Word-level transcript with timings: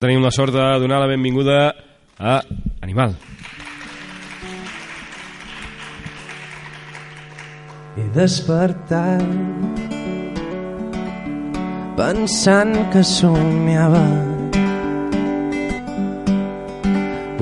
Tenim 0.00 0.22
la 0.24 0.30
sort 0.32 0.54
de 0.56 0.62
donar 0.80 0.96
la 1.02 1.06
benvinguda 1.10 1.74
a 2.16 2.40
Animal. 2.80 3.10
He 7.98 8.06
despertat 8.14 9.20
pensant 12.00 12.72
que 12.94 13.04
somiava 13.04 14.06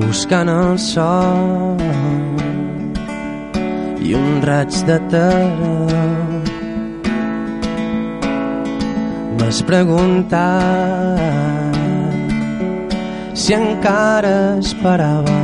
buscant 0.01 0.51
el 0.57 0.75
sol 0.89 1.79
i 4.03 4.19
un 4.19 4.43
raig 4.51 4.83
de 4.91 4.99
terra 5.15 6.05
m'has 9.39 9.63
preguntat 9.71 11.29
si 13.39 13.53
encara 13.55 14.59
esperava. 14.59 15.39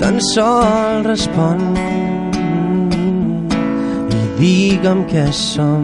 Tan 0.00 0.20
sol 0.20 1.06
respon 1.08 1.62
i 4.12 4.20
digue'm 4.40 5.00
què 5.08 5.24
som. 5.32 5.82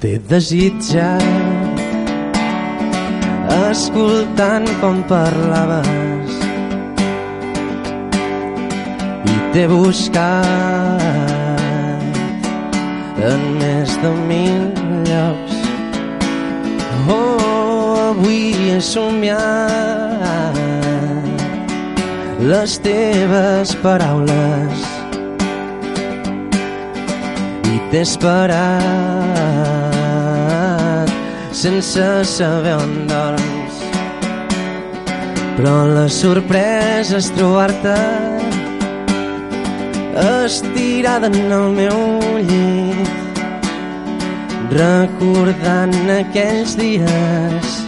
T'he 0.00 0.14
desitjat 0.32 1.84
escoltant 3.58 4.68
com 4.80 5.04
parlaves 5.12 6.32
i 9.34 9.36
t'he 9.52 9.68
buscat 9.76 11.04
en 13.32 13.46
més 13.60 13.96
de 14.00 14.16
mil 14.32 14.85
llocs. 15.16 15.54
Oh, 17.08 18.10
avui 18.10 18.52
he 18.68 18.80
somiat 18.80 20.56
les 22.50 22.78
teves 22.84 23.74
paraules 23.82 24.78
i 27.72 27.76
t'he 27.90 28.02
esperat 28.04 29.06
sense 31.56 32.06
saber 32.36 32.76
on 32.76 32.92
dorms. 33.10 33.74
Però 35.56 35.76
la 35.88 36.08
sorpresa 36.12 37.16
és 37.22 37.28
trobar-te 37.34 37.96
estirada 40.44 41.26
en 41.32 41.52
el 41.52 41.70
meu 41.80 41.98
llit 42.50 43.25
recordant 44.72 46.10
aquells 46.20 46.76
dies 46.78 47.86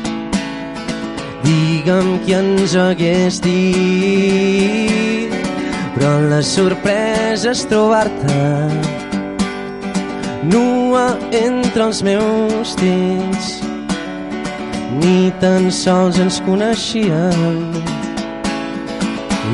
digue'm 1.49 2.19
qui 2.25 2.35
ens 2.35 2.75
hagués 2.77 3.41
dit. 3.41 5.33
Però 5.95 6.13
la 6.31 6.43
sorpresa 6.43 7.51
és 7.51 7.65
trobar-te 7.71 8.43
nua 10.49 11.19
entre 11.33 11.89
els 11.89 12.03
meus 12.03 12.77
dits. 12.79 13.59
Ni 15.01 15.33
tan 15.41 15.71
sols 15.75 16.19
ens 16.23 16.41
coneixíem. 16.47 17.61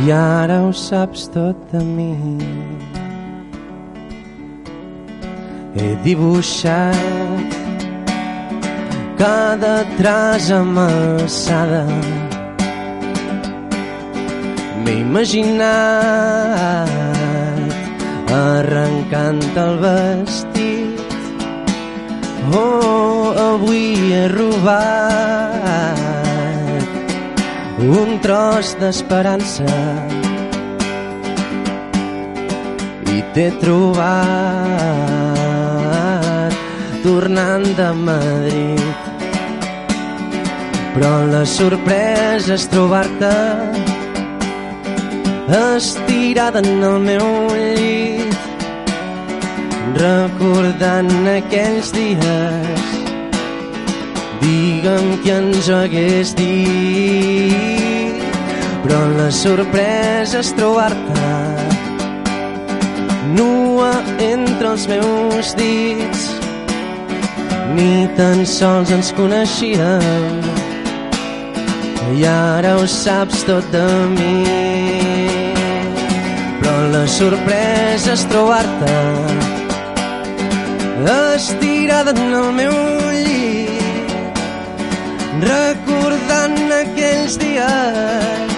I 0.05 0.13
ara 0.13 0.63
ho 0.67 0.73
saps 0.73 1.29
tot 1.35 1.57
de 1.73 1.83
mi. 1.85 2.74
He 5.75 5.97
dibuixat 6.05 7.51
cada 9.19 9.83
traç 9.99 10.51
amb 10.55 10.79
alçada. 10.79 11.83
M'he 14.83 14.95
imaginat 15.03 15.65
arrencant 18.31 19.43
el 19.65 19.75
vestit. 19.83 20.95
Oh, 22.55 23.35
avui 23.35 23.87
he 24.13 24.29
robat 24.31 25.99
un 27.99 28.19
tros 28.23 28.77
d'esperança 28.79 29.75
i 33.17 33.19
t'he 33.35 33.49
trobat 33.65 35.54
tornant 37.05 37.67
de 37.77 37.89
Madrid. 38.09 38.81
Però 40.95 41.13
la 41.29 41.45
sorpresa 41.45 42.57
és 42.57 42.67
trobar-te 42.73 43.35
estirada 45.77 46.65
en 46.65 46.83
el 46.89 46.99
meu 47.05 47.29
llit 47.53 48.35
recordant 50.01 51.13
aquells 51.37 51.93
dies. 51.95 52.91
Digue'm 54.41 55.15
qui 55.23 55.37
ens 55.37 55.71
hagués 55.73 56.35
dit 56.41 57.75
però 58.85 59.01
la 59.17 59.31
sorpresa 59.33 60.43
és 60.45 60.51
trobar-te 60.59 61.31
nua 63.33 63.91
entre 64.21 64.75
els 64.75 64.85
meus 64.91 65.55
dits 65.57 66.34
ni 67.73 68.09
tan 68.17 68.45
sols 68.47 68.91
ens 68.91 69.13
coneixíem. 69.17 70.43
I 72.15 72.27
ara 72.29 72.77
ho 72.79 72.87
saps 72.87 73.45
tot 73.49 73.65
de 73.73 73.87
mi. 74.15 74.37
Però 76.61 76.77
la 76.93 77.07
sorpresa 77.09 78.13
és 78.13 78.25
trobar-te 78.31 78.95
estirada 81.35 82.11
en 82.11 82.35
el 82.35 82.53
meu 82.53 82.73
llit 83.27 84.39
recordant 85.43 86.73
aquells 86.79 87.35
dies. 87.43 88.53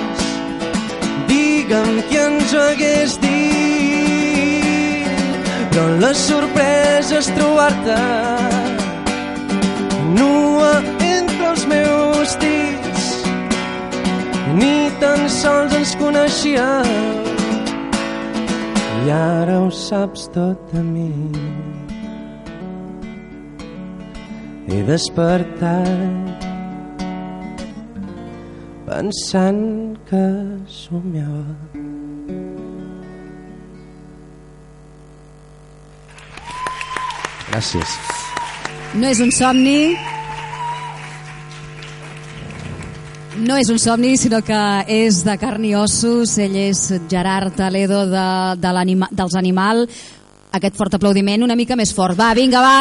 Digue'm 1.31 2.03
qui 2.09 2.19
ens 2.21 2.55
hagués 2.55 3.17
dit. 3.25 5.09
Però 5.73 5.87
la 6.05 6.13
sorpresa 6.15 7.19
és 7.23 7.29
trobar-te 7.39 8.01
nua 10.19 10.73
entre 11.07 11.51
els 11.53 11.67
meus 11.71 12.37
dits 12.43 13.05
ni 14.59 14.89
tan 15.01 15.29
sols 15.41 15.77
ens 15.79 15.95
coneixíem 16.01 16.91
i 19.05 19.13
ara 19.19 19.61
ho 19.65 19.71
saps 19.71 20.29
tot 20.37 20.73
de 20.73 20.83
mi 20.83 21.11
he 24.67 24.83
despertat 24.83 26.27
pensant 28.87 29.97
que 30.09 30.27
somiava. 30.67 31.45
Gràcies. 37.51 38.16
No 38.97 39.09
és 39.13 39.19
un 39.21 39.29
somni, 39.35 39.93
no 43.45 43.59
és 43.61 43.69
un 43.69 43.77
somni, 43.79 44.15
sinó 44.17 44.41
que 44.41 44.61
és 44.89 45.19
de 45.27 45.35
carn 45.37 45.65
i 45.69 45.75
ossos. 45.77 46.39
Ell 46.41 46.57
és 46.57 46.81
Gerard 47.11 47.53
Toledo 47.59 48.07
de, 48.09 48.27
de 48.63 48.73
anima, 48.73 49.11
dels 49.13 49.37
Animal. 49.37 49.85
Aquest 50.57 50.79
fort 50.81 50.97
aplaudiment 50.97 51.45
una 51.45 51.59
mica 51.59 51.77
més 51.77 51.93
fort. 51.93 52.17
Va, 52.17 52.33
vinga, 52.39 52.63
va. 52.65 52.79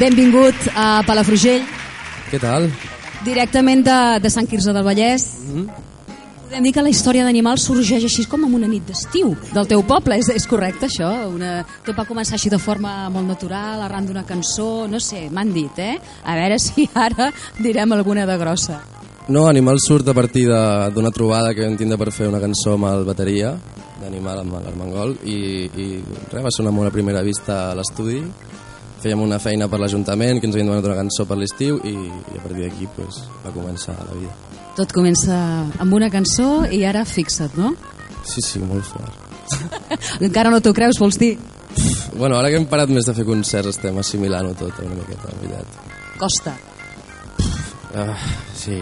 Benvingut 0.00 0.66
a 0.74 1.04
Palafrugell, 1.06 1.62
Què 2.32 2.42
tal? 2.42 2.66
directament 3.24 3.86
de, 3.86 3.98
de 4.20 4.30
Sant 4.34 4.50
Quirze 4.50 4.74
del 4.74 4.84
Vallès. 4.84 5.30
Podem 6.46 6.62
dir 6.62 6.70
que 6.76 6.82
la 6.84 6.90
història 6.92 7.24
d'Animal 7.26 7.58
sorgeix 7.58 8.04
així 8.06 8.22
com 8.30 8.44
en 8.46 8.52
una 8.54 8.68
nit 8.70 8.84
d'estiu 8.86 9.32
del 9.50 9.66
teu 9.66 9.80
poble, 9.82 10.14
és, 10.14 10.28
és 10.30 10.44
correcte 10.46 10.86
això? 10.86 11.08
Una... 11.26 11.64
Tot 11.82 11.96
va 11.98 12.04
començar 12.06 12.36
així 12.36 12.52
de 12.52 12.60
forma 12.62 13.08
molt 13.10 13.26
natural, 13.26 13.82
arran 13.82 14.06
d'una 14.06 14.22
cançó, 14.28 14.86
no 14.86 15.00
sé, 15.02 15.24
m'han 15.26 15.50
dit, 15.50 15.80
eh? 15.82 15.96
A 16.22 16.36
veure 16.38 16.60
si 16.62 16.86
ara 16.94 17.32
direm 17.66 17.96
alguna 17.96 18.28
de 18.30 18.38
grossa. 18.38 18.78
No, 19.26 19.48
Animal 19.50 19.82
surt 19.82 20.06
a 20.06 20.14
partir 20.14 20.46
d'una 20.46 21.10
trobada 21.10 21.50
que 21.50 21.66
vam 21.66 21.74
tindre 21.74 21.98
per 21.98 22.12
fer 22.14 22.30
una 22.30 22.38
cançó 22.38 22.76
amb 22.76 22.92
el 22.92 23.02
bateria 23.08 23.56
d'Animal 23.98 24.44
amb 24.44 24.60
l'Armengol 24.60 25.16
i, 25.26 25.40
i 25.66 25.86
res, 26.30 26.44
va 26.44 26.52
ser 26.54 26.62
una 26.62 26.74
molt 26.76 26.92
a 26.92 26.94
primera 26.94 27.26
vista 27.26 27.72
a 27.72 27.74
l'estudi 27.74 28.20
fèiem 29.06 29.22
una 29.22 29.38
feina 29.42 29.70
per 29.70 29.78
l'Ajuntament 29.82 30.40
que 30.40 30.48
ens 30.50 30.56
havien 30.56 30.72
donat 30.72 30.90
una 30.90 30.98
cançó 30.98 31.26
per 31.28 31.38
l'estiu 31.38 31.78
i, 31.86 31.94
i 31.94 32.38
a 32.38 32.42
partir 32.42 32.64
d'aquí 32.64 32.88
pues, 32.96 33.22
va 33.44 33.54
començar 33.54 33.94
la 34.02 34.18
vida 34.18 34.34
Tot 34.76 34.92
comença 34.92 35.36
amb 35.80 35.94
una 35.96 36.10
cançó 36.12 36.66
i 36.68 36.82
ara 36.84 37.06
fixa't, 37.08 37.54
no? 37.56 37.74
sí, 38.26 38.42
sí, 38.42 38.60
molt 38.60 38.84
fort 38.84 39.22
Encara 40.26 40.50
no 40.50 40.60
t'ho 40.60 40.74
creus, 40.74 40.98
vols 40.98 41.20
dir? 41.22 41.36
Bueno, 42.16 42.34
ara 42.38 42.50
que 42.50 42.58
hem 42.58 42.66
parat 42.70 42.90
més 42.90 43.06
de 43.06 43.14
fer 43.14 43.26
concerts 43.28 43.76
estem 43.76 44.00
assimilant-ho 44.00 44.56
tot 44.58 44.80
una 44.82 44.96
miqueta, 44.96 45.30
en 45.30 45.42
veritat. 45.44 45.92
Costa. 46.18 46.54
Ah, 47.96 48.16
sí, 48.52 48.76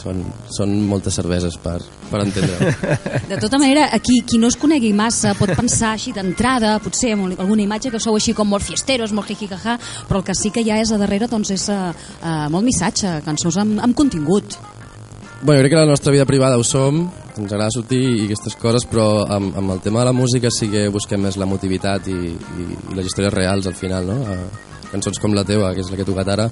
són, 0.00 0.20
són 0.54 0.72
moltes 0.86 1.16
cerveses 1.18 1.56
per, 1.60 1.78
per 2.10 2.20
entendre 2.22 2.70
De 3.32 3.38
tota 3.42 3.58
manera, 3.58 3.88
aquí, 3.96 4.20
qui 4.26 4.38
no 4.38 4.50
es 4.50 4.56
conegui 4.60 4.92
massa 4.96 5.32
pot 5.38 5.52
pensar 5.58 5.94
així 5.96 6.14
d'entrada, 6.16 6.76
potser 6.84 7.14
amb 7.16 7.32
alguna 7.34 7.64
imatge 7.64 7.90
que 7.90 8.02
sou 8.02 8.14
així 8.18 8.34
com 8.36 8.46
molt 8.50 8.66
fiesteros, 8.66 9.14
molt 9.16 9.32
jijijaja, 9.32 9.74
però 10.08 10.20
el 10.22 10.28
que 10.28 10.38
sí 10.38 10.52
que 10.54 10.64
ja 10.66 10.78
és 10.78 10.92
a 10.92 11.00
darrere 11.00 11.28
doncs 11.30 11.50
és 11.56 11.66
uh, 11.72 11.90
uh, 11.90 12.46
molt 12.52 12.66
missatge, 12.66 13.18
cançons 13.26 13.58
amb, 13.60 13.82
amb 13.82 13.96
contingut. 13.98 14.54
Bueno, 15.40 15.58
jo 15.58 15.64
crec 15.64 15.72
que 15.74 15.82
la 15.82 15.90
nostra 15.90 16.12
vida 16.12 16.28
privada 16.28 16.60
ho 16.60 16.64
som, 16.64 17.02
ens 17.34 17.50
agrada 17.50 17.72
sortir 17.74 18.02
i 18.04 18.24
aquestes 18.28 18.54
coses, 18.60 18.86
però 18.86 19.24
amb, 19.26 19.54
amb 19.56 19.74
el 19.74 19.82
tema 19.82 20.04
de 20.04 20.10
la 20.12 20.16
música 20.16 20.52
sí 20.54 20.70
que 20.70 20.88
busquem 20.92 21.26
més 21.26 21.40
l'emotivitat 21.40 22.10
i, 22.12 22.18
i, 22.30 22.72
i 22.92 22.98
les 22.98 23.08
històries 23.08 23.34
reals 23.34 23.66
al 23.66 23.78
final, 23.78 24.12
no? 24.12 24.20
Uh, 24.20 24.69
cançons 24.92 25.20
com 25.22 25.34
la 25.36 25.44
teva, 25.46 25.72
que 25.74 25.84
és 25.84 25.90
la 25.90 25.98
que 25.98 26.06
he 26.06 26.08
tocat 26.08 26.32
ara, 26.36 26.48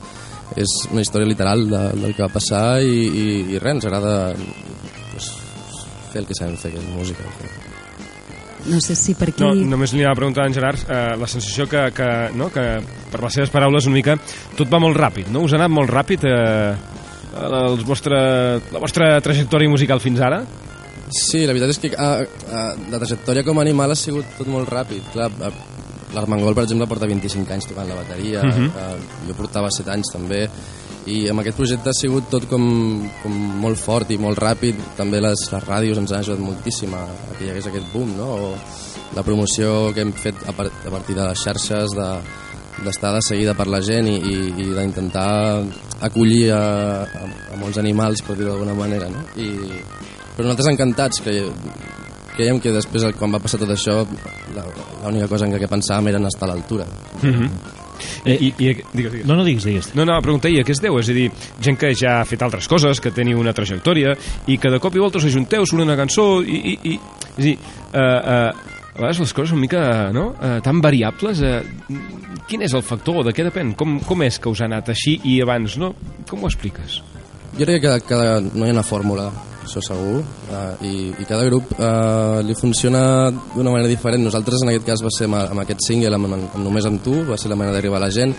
és 0.56 0.74
una 0.92 1.02
història 1.04 1.28
literal 1.28 1.66
de, 1.68 1.82
del 1.98 2.14
que 2.14 2.24
va 2.24 2.32
passar 2.32 2.80
i, 2.82 3.00
i, 3.08 3.26
i 3.54 3.62
res, 3.62 3.78
ens 3.78 3.88
agrada 3.88 4.12
pues, 5.12 5.32
fer 6.12 6.22
el 6.22 6.28
que 6.28 6.38
sabem 6.38 6.56
fer, 6.60 6.72
que 6.74 6.82
és 6.82 6.92
música. 6.94 7.26
No 8.68 8.80
sé 8.84 8.96
si 8.98 9.14
per 9.16 9.30
aquí... 9.30 9.44
No, 9.44 9.52
només 9.76 9.94
li 9.94 10.02
anava 10.02 10.16
a 10.16 10.20
preguntar 10.20 10.44
a 10.44 10.50
en 10.50 10.54
Gerard 10.56 10.82
eh, 10.90 11.02
la 11.20 11.28
sensació 11.30 11.68
que, 11.70 11.88
que, 11.96 12.08
no, 12.36 12.50
que, 12.52 12.64
per 13.12 13.22
les 13.22 13.38
seves 13.38 13.52
paraules, 13.54 13.86
una 13.88 14.00
mica, 14.00 14.16
tot 14.58 14.70
va 14.72 14.80
molt 14.82 14.98
ràpid, 14.98 15.30
no? 15.32 15.44
Us 15.46 15.54
ha 15.54 15.60
anat 15.60 15.72
molt 15.72 15.92
ràpid 15.92 16.26
eh, 16.28 16.72
els 17.38 17.84
vostre, 17.86 18.18
la 18.74 18.82
vostra 18.82 19.12
trajectòria 19.24 19.70
musical 19.70 20.02
fins 20.02 20.20
ara? 20.24 20.42
Sí, 21.14 21.44
la 21.46 21.54
veritat 21.56 21.72
és 21.72 21.80
que 21.80 21.90
ah, 21.96 22.20
ah, 22.52 22.72
la 22.90 23.00
trajectòria 23.00 23.44
com 23.46 23.58
a 23.58 23.64
animal 23.64 23.94
ha 23.94 23.96
sigut 23.96 24.28
tot 24.36 24.48
molt 24.50 24.68
ràpid. 24.72 25.06
Clar, 25.14 25.30
ah, 25.46 25.52
l'Armengol, 26.14 26.54
per 26.56 26.64
exemple, 26.64 26.88
porta 26.90 27.08
25 27.10 27.54
anys 27.54 27.68
tocant 27.70 27.88
la 27.88 27.98
bateria, 28.00 28.42
uh 28.42 28.50
-huh. 28.50 28.68
eh, 28.68 29.26
jo 29.28 29.34
portava 29.34 29.70
7 29.70 29.90
anys 29.92 30.12
també, 30.12 30.48
i 31.06 31.28
amb 31.28 31.40
aquest 31.40 31.56
projecte 31.56 31.88
ha 31.88 31.96
sigut 31.96 32.28
tot 32.30 32.46
com, 32.48 32.64
com 33.22 33.32
molt 33.32 33.78
fort 33.80 34.10
i 34.10 34.18
molt 34.18 34.38
ràpid, 34.38 34.74
també 34.96 35.20
les, 35.20 35.38
les 35.52 35.64
ràdios 35.64 35.98
ens 35.98 36.12
han 36.12 36.20
ajudat 36.20 36.40
moltíssim 36.40 36.92
a, 36.94 37.04
a 37.04 37.36
que 37.38 37.46
hi 37.46 37.50
hagués 37.50 37.66
aquest 37.66 37.86
boom, 37.92 38.16
no? 38.16 38.24
o 38.24 38.58
la 39.16 39.22
promoció 39.22 39.92
que 39.94 40.04
hem 40.04 40.12
fet 40.12 40.34
a, 40.46 40.52
part, 40.52 40.72
a 40.86 40.90
partir 40.90 41.16
de 41.16 41.24
les 41.24 41.38
xarxes, 41.38 41.94
de, 41.96 42.10
d'estar 42.84 43.14
de 43.14 43.22
seguida 43.24 43.54
per 43.54 43.66
la 43.66 43.80
gent 43.80 44.08
i, 44.10 44.16
i, 44.18 44.36
i 44.62 44.68
d'intentar 44.76 45.64
acollir 46.00 46.50
a, 46.54 46.62
a, 47.02 47.24
a 47.54 47.60
molts 47.62 47.80
animals, 47.80 48.22
per 48.22 48.36
dir-ho 48.36 48.52
d'alguna 48.52 48.76
manera. 48.78 49.08
No? 49.10 49.24
I, 49.40 49.48
però 50.36 50.46
nosaltres 50.46 50.72
encantats, 50.74 51.22
que 51.24 51.48
creiem 52.38 52.62
que 52.62 52.72
després, 52.74 53.08
quan 53.18 53.34
va 53.34 53.42
passar 53.42 53.60
tot 53.60 53.74
això, 53.74 54.00
l'única 54.54 55.28
cosa 55.30 55.48
en 55.48 55.58
què 55.58 55.70
pensàvem 55.70 56.12
era 56.12 56.22
estar 56.30 56.46
a 56.48 56.52
l'altura. 56.52 56.86
Mm 57.22 57.34
-hmm. 57.34 57.76
Eh, 58.24 58.36
I, 58.40 58.46
i, 58.46 58.52
digues, 58.58 58.84
digues. 58.92 59.26
No, 59.26 59.34
no 59.34 59.44
digues, 59.44 59.64
digues. 59.64 59.94
No, 59.94 60.04
no, 60.04 60.20
pregunta, 60.22 60.48
i 60.48 60.60
a 60.60 60.64
què 60.64 60.70
es 60.70 60.80
deu? 60.80 60.98
És 60.98 61.08
a 61.08 61.12
dir, 61.12 61.30
gent 61.60 61.76
que 61.76 61.94
ja 61.94 62.20
ha 62.20 62.24
fet 62.24 62.42
altres 62.42 62.68
coses, 62.68 63.00
que 63.00 63.10
teniu 63.10 63.40
una 63.40 63.52
trajectòria, 63.52 64.16
i 64.46 64.58
que 64.58 64.70
de 64.70 64.78
cop 64.78 64.94
i 64.94 64.98
volta 64.98 65.18
us 65.18 65.24
ajunteu, 65.24 65.66
surt 65.66 65.82
una 65.82 65.96
cançó, 65.96 66.42
i... 66.42 66.56
i, 66.74 66.78
i 66.92 66.94
és 66.94 67.38
a 67.38 67.42
dir, 67.42 67.58
eh, 67.92 67.98
eh, 67.98 68.52
a 68.94 69.00
vegades 69.00 69.18
les 69.18 69.32
coses 69.32 69.50
són 69.50 69.58
una 69.58 69.66
mica 69.66 70.12
no? 70.12 70.34
eh, 70.42 70.60
tan 70.62 70.80
variables. 70.80 71.40
Eh, 71.40 71.62
quin 72.48 72.62
és 72.62 72.74
el 72.74 72.82
factor? 72.82 73.24
De 73.24 73.32
què 73.32 73.44
depèn? 73.46 73.74
Com, 73.74 74.00
com 74.00 74.22
és 74.22 74.38
que 74.38 74.48
us 74.48 74.60
ha 74.60 74.66
anat 74.66 74.88
així 74.88 75.20
i 75.24 75.40
abans 75.40 75.76
no? 75.78 75.94
Com 76.28 76.42
ho 76.42 76.46
expliques? 76.46 77.02
Jo 77.56 77.64
crec 77.64 77.82
que 77.82 78.00
cada, 78.06 78.40
no 78.40 78.66
hi 78.66 78.70
ha 78.70 78.76
una 78.76 78.86
fórmula 78.86 79.30
això 79.68 79.82
segur, 79.84 80.22
uh, 80.22 80.84
i, 80.84 81.10
i 81.12 81.26
cada 81.28 81.44
grup 81.44 81.74
uh, 81.76 82.40
li 82.44 82.56
funciona 82.56 83.28
d'una 83.30 83.74
manera 83.74 83.90
diferent. 83.90 84.24
Nosaltres 84.24 84.64
en 84.64 84.72
aquest 84.72 84.86
cas 84.86 85.04
va 85.04 85.12
ser 85.12 85.28
amb, 85.28 85.40
amb 85.42 85.62
aquest 85.64 85.84
single, 85.86 86.14
amb, 86.16 86.30
amb, 86.30 86.48
amb 86.48 86.64
Només 86.64 86.88
amb 86.88 87.02
tu, 87.04 87.20
va 87.28 87.36
ser 87.40 87.52
la 87.52 87.58
manera 87.60 87.76
d'arribar 87.76 88.00
a 88.00 88.06
la 88.06 88.10
gent. 88.14 88.32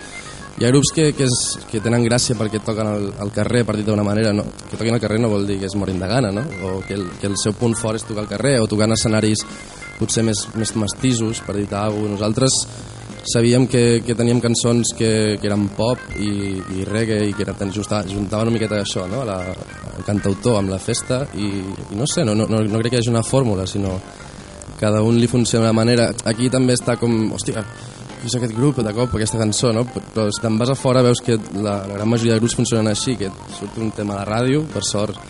Hi 0.60 0.66
ha 0.66 0.72
grups 0.72 0.90
que, 0.92 1.06
que, 1.16 1.24
és, 1.30 1.36
que 1.70 1.80
tenen 1.80 2.02
gràcia 2.04 2.34
perquè 2.36 2.60
toquen 2.66 2.90
al, 2.90 3.06
al 3.22 3.30
carrer, 3.32 3.62
per 3.64 3.78
dir 3.78 3.86
d'una 3.86 4.04
manera, 4.04 4.32
no, 4.36 4.44
que 4.66 4.76
toquin 4.76 4.96
al 4.96 5.00
carrer 5.00 5.20
no 5.22 5.30
vol 5.32 5.46
dir 5.48 5.60
que 5.62 5.70
es 5.70 5.76
morin 5.78 6.02
de 6.02 6.08
gana, 6.10 6.32
no? 6.34 6.42
o 6.66 6.80
que 6.84 6.98
el, 6.98 7.06
que 7.20 7.30
el 7.30 7.38
seu 7.40 7.54
punt 7.56 7.78
fort 7.78 7.96
és 7.96 8.04
tocar 8.04 8.26
al 8.26 8.28
carrer, 8.28 8.58
o 8.60 8.68
tocar 8.68 8.90
en 8.90 8.96
escenaris 8.98 9.46
potser 10.00 10.24
més, 10.26 10.42
més 10.58 10.74
mestissos, 10.76 11.40
per 11.46 11.54
dir-te 11.56 11.78
alguna 11.78 12.02
cosa. 12.02 12.16
Nosaltres 12.18 12.58
sabíem 13.26 13.66
que, 13.66 14.00
que 14.06 14.14
teníem 14.14 14.40
cançons 14.40 14.94
que, 14.96 15.36
que 15.40 15.48
eren 15.48 15.68
pop 15.76 16.00
i, 16.16 16.56
i 16.78 16.86
reggae 16.88 17.28
i 17.28 17.34
que 17.36 17.44
era, 17.44 17.54
juntava, 17.72 18.02
juntava 18.08 18.46
una 18.46 18.54
miqueta 18.54 18.80
això, 18.80 19.06
no? 19.10 19.22
la, 19.28 19.38
el 19.96 20.06
cantautor 20.06 20.60
amb 20.60 20.72
la 20.72 20.80
festa 20.80 21.26
i, 21.34 21.50
i 21.92 21.98
no 21.98 22.08
sé, 22.08 22.24
no, 22.24 22.34
no, 22.34 22.48
no 22.48 22.80
crec 22.80 22.94
que 22.94 23.00
hi 23.00 23.04
hagi 23.04 23.12
una 23.12 23.26
fórmula, 23.26 23.66
sinó 23.66 23.98
cada 24.80 25.02
un 25.04 25.18
li 25.20 25.28
funciona 25.28 25.66
d'una 25.66 25.76
manera. 25.76 26.06
Aquí 26.24 26.48
també 26.48 26.72
està 26.72 26.96
com, 26.96 27.12
hòstia, 27.36 27.60
és 28.24 28.34
aquest 28.36 28.54
grup 28.56 28.80
de 28.80 28.94
cop, 28.96 29.12
aquesta 29.16 29.40
cançó, 29.40 29.74
no? 29.76 29.84
Però 29.84 30.26
si 30.32 30.40
te'n 30.40 30.56
vas 30.60 30.72
a 30.72 30.78
fora 30.78 31.04
veus 31.04 31.20
que 31.24 31.36
la, 31.36 31.82
la 31.84 31.98
gran 31.98 32.08
majoria 32.08 32.36
de 32.36 32.40
grups 32.40 32.56
funcionen 32.56 32.88
així, 32.88 33.18
que 33.20 33.28
surt 33.58 33.76
un 33.80 33.92
tema 33.96 34.16
de 34.20 34.24
ràdio, 34.28 34.64
per 34.72 34.84
sort 34.88 35.20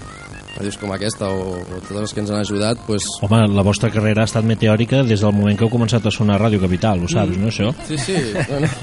ràdios 0.56 0.78
com 0.80 0.92
aquesta 0.94 1.30
o, 1.30 1.56
o 1.60 1.80
totes 1.86 2.00
les 2.00 2.14
que 2.14 2.22
ens 2.24 2.32
han 2.34 2.42
ajudat 2.42 2.84
pues... 2.86 3.06
Home, 3.26 3.42
la 3.54 3.64
vostra 3.66 3.90
carrera 3.92 4.24
ha 4.24 4.30
estat 4.30 4.46
meteòrica 4.46 5.04
des 5.06 5.24
del 5.24 5.34
moment 5.36 5.58
que 5.58 5.66
heu 5.66 5.72
començat 5.72 6.06
a 6.06 6.14
sonar 6.14 6.38
a 6.38 6.44
Ràdio 6.46 6.62
Capital, 6.62 7.04
ho 7.04 7.10
saps, 7.10 7.36
mm. 7.36 7.42
no, 7.42 7.50
això? 7.52 7.72
Sí, 7.88 7.98
sí. 7.98 8.16
Bueno. 8.48 8.70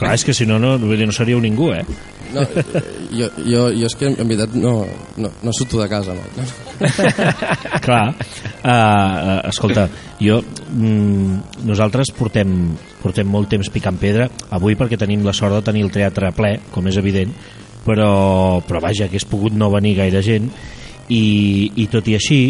Clar, 0.00 0.14
és 0.16 0.24
que 0.24 0.32
si 0.32 0.46
no, 0.48 0.56
no, 0.56 0.78
no 0.80 1.12
seríeu 1.12 1.42
ningú, 1.44 1.74
eh? 1.76 1.84
No, 2.32 2.44
jo, 3.12 3.26
jo, 3.36 3.64
jo 3.74 3.88
és 3.88 3.96
que 3.98 4.08
en 4.08 4.16
veritat 4.22 4.54
no, 4.56 4.72
no, 5.20 5.32
no 5.42 5.52
surto 5.52 5.80
de 5.82 5.88
casa, 5.90 6.14
no. 6.16 6.46
Clar, 7.84 8.06
uh, 8.14 9.34
escolta, 9.50 9.88
jo, 10.22 10.38
mm, 10.72 11.66
nosaltres 11.68 12.14
portem, 12.16 12.54
portem 13.02 13.28
molt 13.28 13.50
temps 13.52 13.68
picant 13.74 13.98
pedra, 14.00 14.30
avui 14.56 14.78
perquè 14.78 14.96
tenim 15.00 15.26
la 15.26 15.36
sort 15.36 15.58
de 15.58 15.64
tenir 15.68 15.84
el 15.84 15.92
teatre 15.92 16.32
ple, 16.32 16.54
com 16.72 16.88
és 16.88 16.96
evident, 17.02 17.34
però, 17.84 18.10
però 18.64 18.80
vaja, 18.80 19.10
que 19.10 19.20
és 19.20 19.28
pogut 19.28 19.52
no 19.52 19.72
venir 19.74 19.98
gaire 20.00 20.24
gent 20.24 20.48
i, 21.10 21.24
i 21.76 21.86
tot 21.90 22.08
i 22.08 22.16
així 22.16 22.42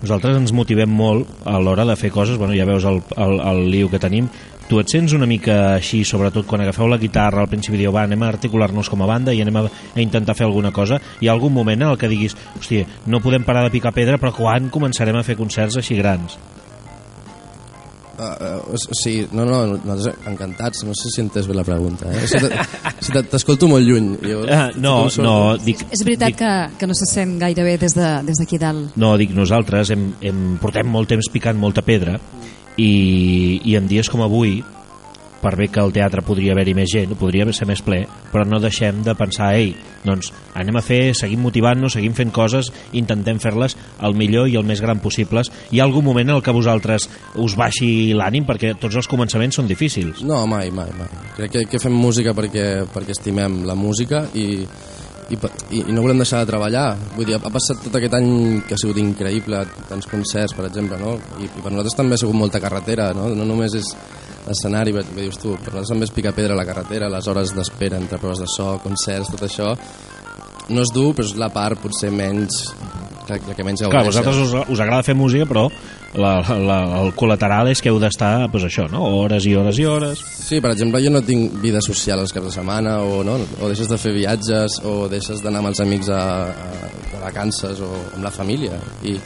nosaltres 0.00 0.38
ens 0.38 0.52
motivem 0.56 0.88
molt 0.88 1.28
a 1.44 1.58
l'hora 1.60 1.84
de 1.84 1.96
fer 2.00 2.08
coses, 2.12 2.38
bueno, 2.40 2.54
ja 2.56 2.64
veus 2.64 2.86
el, 2.88 3.02
el, 3.20 3.34
el 3.50 3.66
liu 3.68 3.90
que 3.92 4.00
tenim. 4.00 4.30
Tu 4.70 4.78
et 4.80 4.92
sents 4.92 5.12
una 5.16 5.26
mica 5.28 5.74
així, 5.74 6.04
sobretot 6.06 6.46
quan 6.48 6.62
agafeu 6.64 6.88
la 6.88 7.00
guitarra 7.00 7.42
al 7.42 7.50
principi 7.50 7.80
diu, 7.80 7.92
va, 7.92 8.06
anem 8.06 8.22
a 8.22 8.30
articular-nos 8.30 8.88
com 8.88 9.02
a 9.02 9.10
banda 9.10 9.34
i 9.34 9.42
anem 9.42 9.58
a, 9.60 9.66
a 9.68 10.00
intentar 10.00 10.36
fer 10.38 10.46
alguna 10.46 10.72
cosa. 10.72 11.00
Hi 11.20 11.28
ha 11.28 11.34
algun 11.34 11.52
moment 11.52 11.82
en 11.82 11.90
el 11.90 12.00
que 12.00 12.08
diguis, 12.08 12.38
hòstia, 12.56 12.86
no 13.10 13.20
podem 13.20 13.44
parar 13.44 13.66
de 13.66 13.74
picar 13.74 13.92
pedra, 13.92 14.16
però 14.22 14.32
quan 14.36 14.72
començarem 14.72 15.20
a 15.20 15.26
fer 15.26 15.36
concerts 15.36 15.76
així 15.82 15.98
grans? 16.00 16.38
Uh, 18.20 18.60
uh, 18.74 18.76
sí, 18.92 19.14
no, 19.32 19.46
no, 19.48 19.62
nosaltres 19.78 20.26
encantats, 20.28 20.82
no 20.84 20.92
sé 20.98 21.08
si 21.08 21.22
entès 21.22 21.46
bé 21.48 21.54
la 21.56 21.64
pregunta. 21.64 22.10
Eh? 22.12 22.26
Si 23.00 23.14
T'escolto 23.32 23.68
molt 23.70 23.86
lluny. 23.86 24.10
Llavors, 24.20 24.50
uh, 24.52 24.80
no, 24.82 24.94
no, 25.24 25.36
dic... 25.64 25.86
És 25.88 26.02
veritat 26.04 26.34
dic, 26.34 26.42
que, 26.42 26.50
que 26.82 26.88
no 26.90 26.96
se 26.98 27.08
sent 27.08 27.38
gaire 27.40 27.64
bé 27.64 27.78
des 27.80 27.96
d'aquí 27.96 28.28
de, 28.28 28.42
des 28.44 28.60
dalt. 28.60 28.98
No, 29.00 29.14
dic, 29.20 29.32
nosaltres 29.36 29.94
hem, 29.94 30.10
hem, 30.20 30.42
portem 30.60 30.90
molt 30.92 31.08
temps 31.14 31.30
picant 31.32 31.56
molta 31.56 31.80
pedra 31.86 32.18
i, 32.76 32.92
i 33.64 33.78
en 33.80 33.88
dies 33.88 34.12
com 34.12 34.20
avui 34.26 34.58
per 35.40 35.54
bé 35.56 35.68
que 35.72 35.80
al 35.80 35.92
teatre 35.94 36.24
podria 36.26 36.52
haver-hi 36.54 36.74
més 36.76 36.90
gent, 36.92 37.14
podria 37.18 37.48
ser 37.56 37.66
més 37.68 37.82
ple, 37.84 38.02
però 38.32 38.44
no 38.46 38.60
deixem 38.60 39.02
de 39.06 39.14
pensar, 39.18 39.54
ei, 39.56 39.72
doncs 40.04 40.30
anem 40.56 40.78
a 40.80 40.84
fer, 40.84 41.14
seguim 41.16 41.42
motivant-nos, 41.44 41.96
seguim 41.96 42.14
fent 42.16 42.32
coses, 42.34 42.70
intentem 42.96 43.40
fer-les 43.42 43.76
el 44.06 44.16
millor 44.16 44.48
i 44.48 44.56
el 44.60 44.68
més 44.68 44.82
gran 44.84 45.00
possibles. 45.00 45.50
Hi 45.70 45.80
ha 45.80 45.88
algun 45.88 46.04
moment 46.04 46.28
en 46.28 46.36
el 46.38 46.44
que 46.44 46.54
vosaltres 46.56 47.08
us 47.40 47.56
baixi 47.58 48.12
l'ànim, 48.16 48.46
perquè 48.48 48.74
tots 48.80 49.00
els 49.00 49.08
començaments 49.10 49.60
són 49.60 49.68
difícils. 49.70 50.24
No, 50.26 50.44
mai, 50.50 50.70
mai, 50.74 50.92
mai. 50.98 51.10
Crec 51.36 51.56
que, 51.56 51.66
que 51.74 51.82
fem 51.82 51.96
música 51.96 52.34
perquè, 52.36 52.86
perquè 52.92 53.16
estimem 53.16 53.62
la 53.68 53.76
música 53.78 54.24
i, 54.34 54.46
i, 55.30 55.36
i, 55.36 55.82
i 55.82 55.94
no 55.94 56.04
volem 56.04 56.20
deixar 56.20 56.42
de 56.44 56.50
treballar. 56.52 56.86
Vull 57.16 57.28
dir, 57.28 57.36
ha 57.38 57.52
passat 57.52 57.82
tot 57.84 57.96
aquest 57.98 58.16
any 58.18 58.30
que 58.66 58.76
ha 58.76 58.80
sigut 58.80 59.00
increïble, 59.02 59.62
tants 59.90 60.08
concerts, 60.10 60.56
per 60.56 60.66
exemple, 60.68 60.98
no? 61.00 61.16
I, 61.38 61.48
i 61.48 61.60
per 61.60 61.70
nosaltres 61.72 61.98
també 61.98 62.16
ha 62.16 62.22
sigut 62.24 62.38
molta 62.38 62.62
carretera, 62.62 63.10
no? 63.16 63.30
No 63.36 63.48
només 63.48 63.76
és 63.78 63.94
l'escenari, 64.46 64.94
que 64.96 65.04
dius 65.16 65.40
tu, 65.40 65.56
per 65.58 65.74
nosaltres 65.74 65.92
també 65.94 66.08
és 66.08 66.14
picar 66.14 66.34
pedra 66.36 66.56
a 66.56 66.60
la 66.60 66.66
carretera, 66.68 67.10
les 67.12 67.28
hores 67.30 67.54
d'espera 67.56 68.00
entre 68.00 68.20
proves 68.22 68.42
de 68.42 68.48
so, 68.50 68.72
concerts, 68.84 69.32
tot 69.34 69.44
això, 69.46 69.74
no 70.70 70.84
és 70.84 70.92
dur, 70.94 71.12
però 71.16 71.26
és 71.26 71.36
la 71.38 71.50
part 71.52 71.80
potser 71.82 72.12
menys 72.14 72.62
la, 73.30 73.38
la 73.48 73.54
que 73.54 73.64
menys 73.66 73.82
gaudeixen. 73.82 73.94
Clar, 73.94 74.04
vosaltres 74.06 74.38
us, 74.42 74.54
us 74.74 74.82
agrada 74.82 75.06
fer 75.06 75.14
música, 75.18 75.46
però 75.48 75.66
la, 76.18 76.32
la, 76.58 76.78
el 77.00 77.12
col·lateral 77.18 77.70
és 77.70 77.82
que 77.82 77.90
heu 77.92 78.00
d'estar 78.02 78.48
pues 78.52 78.66
això, 78.66 78.86
no? 78.90 79.02
hores 79.20 79.46
i 79.46 79.54
hores 79.58 79.78
i 79.78 79.86
hores. 79.86 80.22
Sí, 80.46 80.60
per 80.62 80.72
exemple, 80.74 81.02
jo 81.04 81.12
no 81.14 81.22
tinc 81.26 81.60
vida 81.62 81.82
social 81.84 82.22
els 82.22 82.34
caps 82.34 82.50
de 82.50 82.54
setmana, 82.58 82.98
o, 83.06 83.22
no? 83.26 83.38
o 83.60 83.70
deixes 83.70 83.90
de 83.90 83.98
fer 84.00 84.14
viatges, 84.16 84.80
o 84.86 85.04
deixes 85.12 85.44
d'anar 85.44 85.62
amb 85.62 85.72
els 85.72 85.82
amics 85.84 86.10
a, 86.14 86.24
a, 86.50 86.90
a 87.18 87.22
vacances, 87.28 87.82
o 87.84 87.92
amb 88.16 88.26
la 88.26 88.34
família. 88.34 88.80
I 89.06 89.18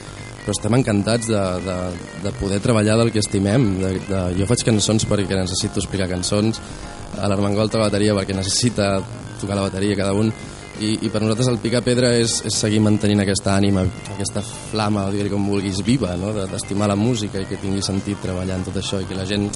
però 0.45 0.53
estem 0.53 0.75
encantats 0.77 1.31
de, 1.33 1.43
de, 1.65 1.77
de 2.27 2.33
poder 2.37 2.61
treballar 2.61 2.99
del 3.01 3.11
que 3.13 3.23
estimem. 3.25 3.65
De, 3.81 3.95
de, 4.09 4.25
jo 4.39 4.49
faig 4.51 4.65
cançons 4.69 5.07
perquè 5.09 5.39
necessito 5.39 5.81
explicar 5.81 6.11
cançons, 6.11 6.61
a 7.17 7.31
l'Armengol 7.31 7.71
toca 7.71 7.87
la 7.87 7.89
bateria 7.89 8.17
perquè 8.17 8.37
necessita 8.37 8.99
tocar 9.41 9.57
la 9.57 9.69
bateria 9.69 9.97
cada 9.97 10.13
un, 10.19 10.29
i, 10.83 10.91
i 11.07 11.11
per 11.13 11.23
nosaltres 11.23 11.49
el 11.53 11.61
picar 11.63 11.85
pedra 11.87 12.11
és, 12.19 12.41
és 12.49 12.57
seguir 12.59 12.81
mantenint 12.83 13.23
aquesta 13.23 13.55
ànima, 13.55 13.85
aquesta 14.17 14.43
flama, 14.43 15.07
digue 15.15 15.31
com 15.33 15.47
vulguis, 15.49 15.81
viva, 15.87 16.15
no? 16.19 16.33
d'estimar 16.35 16.91
la 16.91 16.99
música 16.99 17.41
i 17.41 17.47
que 17.49 17.61
tingui 17.63 17.85
sentit 17.85 18.21
treballar 18.23 18.59
en 18.59 18.67
tot 18.67 18.81
això 18.81 19.01
i 19.01 19.07
que 19.09 19.19
la 19.19 19.27
gent 19.29 19.47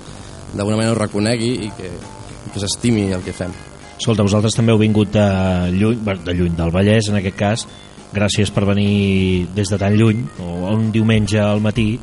d'alguna 0.54 0.78
manera 0.78 0.95
ho 0.95 1.00
reconegui 1.00 1.50
i 1.66 1.73
que, 1.76 1.90
i 1.90 2.54
que 2.54 2.62
s'estimi 2.62 3.09
el 3.12 3.26
que 3.26 3.35
fem. 3.37 3.52
Escolta, 3.99 4.23
vosaltres 4.23 4.54
també 4.54 4.71
heu 4.73 4.78
vingut 4.78 5.11
de 5.11 5.26
lluny, 5.75 5.99
de 6.07 6.35
lluny, 6.38 6.54
del 6.57 6.71
Vallès, 6.75 7.11
en 7.11 7.18
aquest 7.18 7.38
cas. 7.38 7.66
Gràcies 8.14 8.50
per 8.54 8.64
venir 8.64 9.48
des 9.54 9.68
de 9.68 9.78
tan 9.80 9.96
lluny, 9.98 10.24
o 10.40 10.70
un 10.72 10.90
diumenge 10.92 11.40
al 11.40 11.60
matí, 11.60 11.98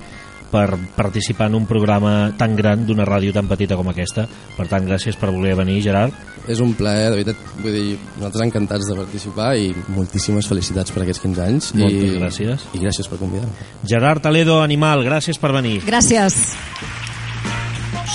per 0.56 0.78
participar 0.96 1.50
en 1.50 1.56
un 1.56 1.66
programa 1.66 2.32
tan 2.38 2.56
gran 2.56 2.86
d'una 2.88 3.04
ràdio 3.08 3.34
tan 3.36 3.50
petita 3.50 3.76
com 3.76 3.90
aquesta. 3.92 4.28
Per 4.56 4.68
tant, 4.72 4.86
gràcies 4.88 5.18
per 5.20 5.34
voler 5.34 5.56
venir, 5.58 5.82
Gerard. 5.84 6.16
És 6.48 6.62
un 6.64 6.76
plaer, 6.78 7.10
de 7.10 7.18
veritat, 7.18 7.42
vull 7.60 7.76
dir, 7.76 7.98
nosaltres 8.16 8.46
encantats 8.46 8.88
de 8.88 8.96
participar 9.02 9.50
i 9.60 9.72
moltíssimes 9.96 10.48
felicitats 10.48 10.94
per 10.96 11.04
aquests 11.04 11.24
15 11.26 11.46
anys. 11.48 11.72
Moltes 11.76 12.08
i, 12.08 12.16
gràcies. 12.22 12.68
I 12.78 12.84
gràcies 12.86 13.12
per 13.12 13.20
convidar-me. 13.20 13.70
Gerard 13.84 14.24
Toledo, 14.24 14.62
Animal, 14.64 15.04
gràcies 15.08 15.42
per 15.42 15.52
venir. 15.58 15.80
Gràcies. 15.88 16.40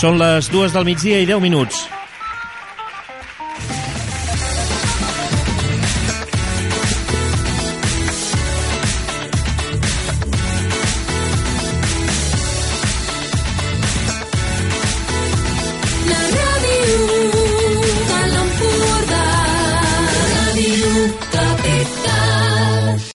Són 0.00 0.20
les 0.22 0.48
dues 0.48 0.72
del 0.72 0.86
migdia 0.86 1.20
i 1.20 1.28
10 1.28 1.42
minuts. 1.42 1.88